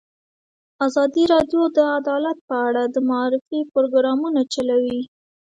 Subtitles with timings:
[0.85, 5.01] ازادي راډیو د عدالت په اړه د معارفې پروګرامونه چلولي.